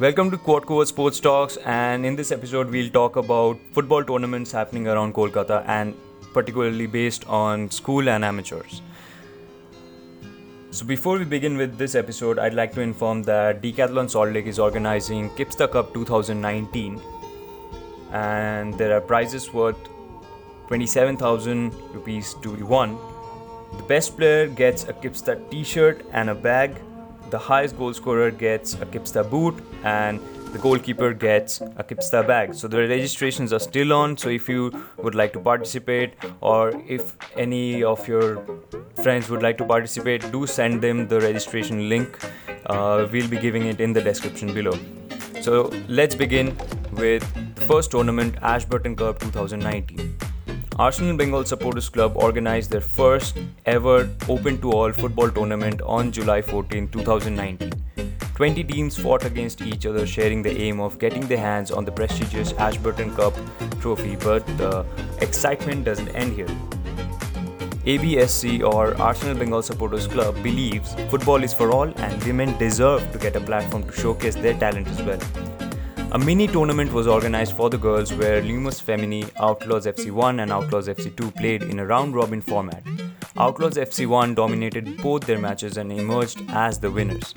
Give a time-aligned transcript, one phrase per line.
[0.00, 4.88] Welcome to Quad Sports Talks, and in this episode, we'll talk about football tournaments happening
[4.88, 5.94] around Kolkata and
[6.32, 8.80] particularly based on school and amateurs.
[10.70, 14.46] So, before we begin with this episode, I'd like to inform that Decathlon Salt Lake
[14.46, 16.98] is organizing Kipsta Cup 2019,
[18.12, 19.76] and there are prizes worth
[20.68, 22.96] 27,000 rupees to be won.
[23.76, 26.80] The best player gets a Kipsta t shirt and a bag
[27.30, 29.54] the highest goal scorer gets a Kipsta boot
[29.84, 30.20] and
[30.52, 32.54] the goalkeeper gets a Kipsta bag.
[32.54, 34.16] So the registrations are still on.
[34.16, 38.44] So if you would like to participate or if any of your
[39.02, 42.18] friends would like to participate, do send them the registration link.
[42.66, 44.76] Uh, we'll be giving it in the description below.
[45.40, 46.56] So let's begin
[46.92, 47.24] with
[47.54, 50.29] the first tournament, Ashburton Cup 2019.
[50.80, 56.40] Arsenal Bengal Supporters Club organized their first ever open to all football tournament on July
[56.40, 57.70] 14, 2019.
[58.34, 61.92] 20 teams fought against each other, sharing the aim of getting their hands on the
[61.92, 63.34] prestigious Ashburton Cup
[63.82, 64.86] trophy, but the
[65.20, 66.48] excitement doesn't end here.
[67.84, 73.18] ABSC or Arsenal Bengal Supporters Club believes football is for all and women deserve to
[73.18, 75.20] get a platform to showcase their talent as well.
[76.12, 80.88] A mini tournament was organized for the girls where Lumos Femini, Outlaws FC1 and Outlaws
[80.88, 82.82] FC2 played in a round robin format.
[83.36, 87.32] Outlaws FC1 dominated both their matches and emerged as the winners.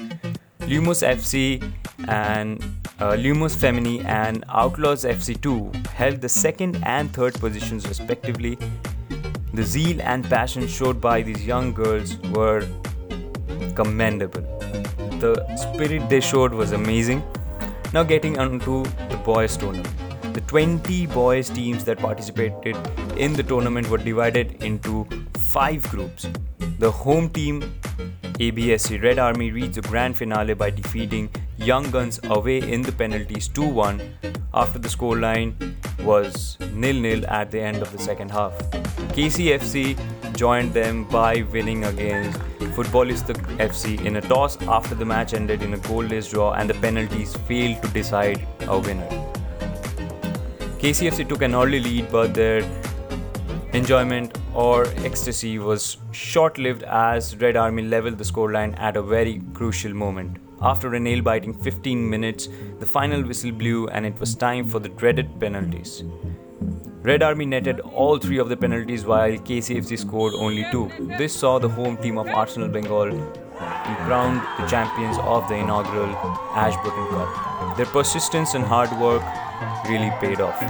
[0.61, 1.61] Lumos FC
[2.07, 2.63] and
[2.99, 8.57] uh, Lumos Femini and Outlaws FC2 held the second and third positions respectively.
[9.53, 12.67] The zeal and passion showed by these young girls were
[13.75, 14.41] commendable.
[15.19, 17.21] The spirit they showed was amazing
[17.93, 19.87] now, getting onto the boys' tournament.
[20.33, 22.75] The 20 boys' teams that participated
[23.17, 26.27] in the tournament were divided into five groups.
[26.79, 27.61] The home team,
[28.39, 33.47] ABSC Red Army, reached the grand finale by defeating Young Guns away in the penalties
[33.47, 34.01] 2 1
[34.55, 35.53] after the scoreline
[36.03, 38.57] was nil nil at the end of the second half.
[39.13, 39.97] KCFC
[40.35, 42.39] joined them by winning against
[42.75, 43.33] Footballista
[43.67, 47.35] FC in a toss after the match ended in a goalless draw and the penalties
[47.47, 49.09] failed to decide a winner.
[50.79, 52.61] KCFC took an early lead, but their
[53.73, 59.41] enjoyment or ecstasy was short lived as Red Army leveled the scoreline at a very
[59.53, 60.37] crucial moment.
[60.61, 62.47] After a nail biting 15 minutes,
[62.79, 66.03] the final whistle blew and it was time for the dreaded penalties.
[67.01, 70.89] Red Army netted all three of the penalties while KCFC scored only two.
[71.17, 76.15] This saw the home team of Arsenal Bengal be crowned the champions of the inaugural
[76.55, 77.77] Ashburton Cup.
[77.77, 79.21] Their persistence and hard work
[79.89, 80.61] really paid off.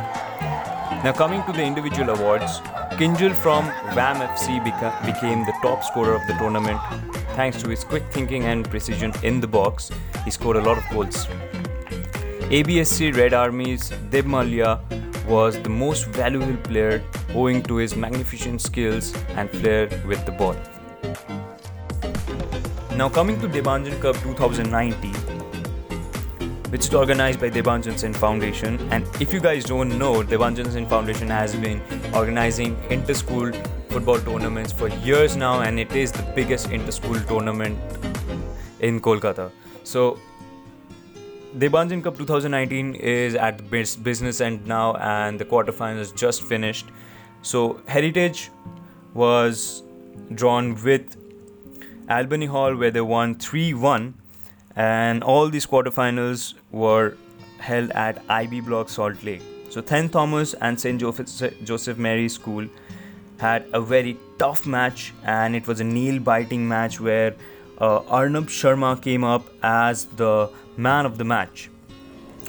[1.03, 2.59] Now, coming to the individual awards,
[2.97, 6.79] Kinjal from VAM FC beca- became the top scorer of the tournament
[7.35, 9.91] thanks to his quick thinking and precision in the box.
[10.23, 11.27] He scored a lot of goals.
[12.49, 14.79] ABSC Red Army's Deb Malia
[15.27, 17.01] was the most valuable player
[17.33, 20.55] owing to his magnificent skills and flair with the ball.
[22.95, 25.13] Now coming to Debanjan Cup 2019,
[26.71, 28.79] which is organized by Debanjan Sen Foundation.
[28.91, 31.81] And if you guys don't know, Debanjan Sen Foundation has been
[32.13, 33.51] organizing inter-school
[33.89, 37.77] football tournaments for years now, and it is the biggest inter-school tournament
[38.79, 39.51] in Kolkata.
[39.83, 40.19] So
[41.57, 43.63] Debanjan Cup 2019 is at the
[44.01, 46.87] business end now, and the quarterfinals just finished.
[47.43, 48.49] So Heritage
[49.13, 49.83] was
[50.33, 51.15] drawn with
[52.09, 54.13] Albany Hall, where they won 3-1,
[54.75, 57.17] and all these quarterfinals were
[57.59, 59.43] held at IB Block Salt Lake.
[59.69, 62.67] So St Thomas and St Joseph Mary School
[63.37, 67.35] had a very tough match, and it was a nail-biting match where
[67.79, 71.69] uh, Arnab Sharma came up as the man of the match.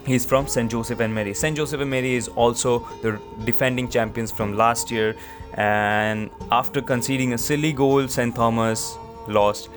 [0.07, 0.71] He's from St.
[0.71, 1.33] Joseph and Mary.
[1.33, 1.57] St.
[1.57, 5.17] Joseph and Mary is also the defending champions from last year,
[5.55, 8.35] and after conceding a silly goal, St.
[8.35, 9.69] Thomas lost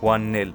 [0.00, 0.52] 1 0.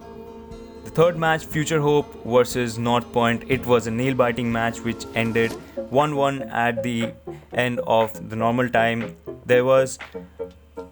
[0.84, 5.05] The third match, Future Hope versus North Point, it was a nail biting match which
[5.16, 5.52] ended
[5.90, 7.14] 1 1 at the
[7.53, 9.16] end of the normal time.
[9.46, 9.97] There was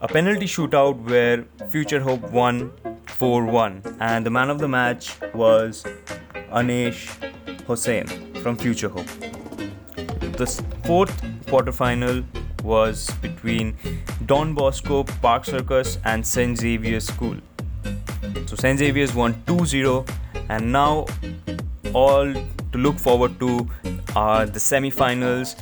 [0.02, 2.72] a penalty shootout where Future Hope won
[3.14, 5.84] 4 1, and the man of the match was
[6.52, 7.02] Anesh
[7.68, 8.08] Hossain
[8.42, 9.08] from Future Hope.
[10.38, 10.48] The
[10.84, 12.26] fourth quarterfinal
[12.64, 13.78] was between
[14.26, 16.58] Don Bosco Park Circus and St.
[16.58, 17.38] Xavier's School.
[18.48, 18.80] So St.
[18.80, 20.06] Xavier's won 2 0,
[20.50, 21.06] and now
[21.94, 23.68] all to look forward to
[24.16, 25.56] are the semi finals,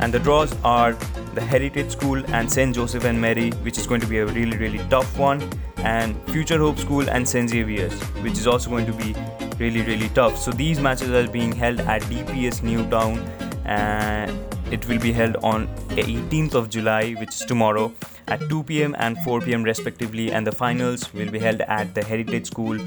[0.00, 0.96] and the draws are
[1.36, 2.74] the Heritage School and St.
[2.74, 5.40] Joseph and Mary, which is going to be a really, really tough one,
[5.78, 7.50] and Future Hope School and St.
[7.50, 7.92] Xavier's,
[8.24, 9.14] which is also going to be
[9.58, 10.38] really really tough.
[10.38, 13.18] So these matches are being held at DPS Newtown
[13.64, 14.32] and
[14.72, 17.92] it will be held on 18th of July, which is tomorrow,
[18.28, 22.02] at 2 pm and 4 pm respectively, and the finals will be held at the
[22.02, 22.78] Heritage School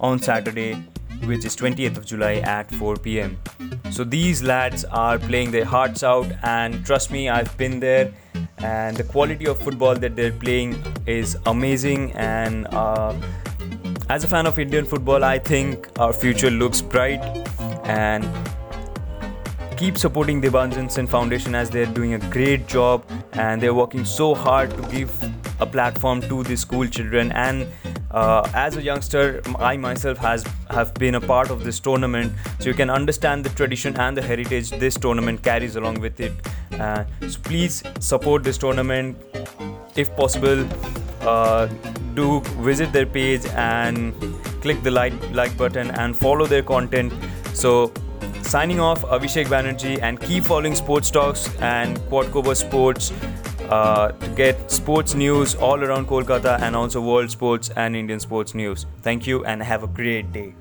[0.00, 0.82] on Saturday,
[1.24, 3.38] which is 20th of July at 4 pm.
[3.90, 8.12] So these lads are playing their hearts out, and trust me, I've been there,
[8.58, 12.12] and the quality of football that they're playing is amazing.
[12.12, 13.14] And uh,
[14.08, 17.20] as a fan of Indian football, I think our future looks bright,
[17.84, 18.24] and
[19.80, 23.02] keep supporting the Debanjan Foundation as they're doing a great job
[23.32, 25.10] and they're working so hard to give
[25.58, 27.66] a platform to the school children and
[28.10, 32.32] uh, as a youngster i myself has have been a part of this tournament.
[32.58, 36.32] So you can understand the tradition and the heritage this tournament carries along with it.
[36.72, 39.16] Uh, so please support this tournament.
[39.96, 40.66] If possible
[41.22, 41.66] uh,
[42.14, 44.14] do visit their page and
[44.60, 47.12] click the like like button and follow their content.
[47.54, 47.92] So
[48.50, 53.12] Signing off, Abhishek Banerjee, and keep following Sports Talks and Quadcover Sports
[53.70, 58.54] uh, to get sports news all around Kolkata and also world sports and Indian sports
[58.54, 58.86] news.
[59.02, 60.54] Thank you and have a great day.